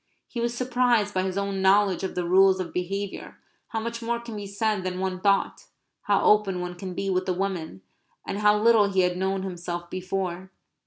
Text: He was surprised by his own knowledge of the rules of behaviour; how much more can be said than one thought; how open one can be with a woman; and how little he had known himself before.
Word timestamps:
He 0.27 0.39
was 0.41 0.55
surprised 0.57 1.13
by 1.13 1.21
his 1.21 1.37
own 1.37 1.61
knowledge 1.61 2.03
of 2.03 2.15
the 2.15 2.25
rules 2.27 2.59
of 2.59 2.73
behaviour; 2.73 3.37
how 3.67 3.79
much 3.79 4.01
more 4.01 4.19
can 4.19 4.35
be 4.35 4.47
said 4.47 4.83
than 4.83 4.99
one 4.99 5.21
thought; 5.21 5.67
how 6.05 6.23
open 6.23 6.59
one 6.59 6.73
can 6.73 6.95
be 6.95 7.07
with 7.11 7.29
a 7.29 7.33
woman; 7.33 7.83
and 8.25 8.39
how 8.39 8.57
little 8.59 8.89
he 8.91 9.01
had 9.01 9.15
known 9.15 9.43
himself 9.43 9.91
before. 9.91 10.49